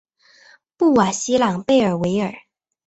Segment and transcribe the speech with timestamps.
[0.77, 2.33] 布瓦西朗贝尔维尔。